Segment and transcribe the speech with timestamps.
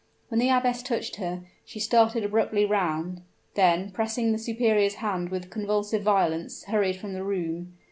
[0.29, 3.21] When the abbess touched her, she started abruptly round
[3.53, 7.75] then, pressing the superior's hand with convulsive violence, hurried from the room.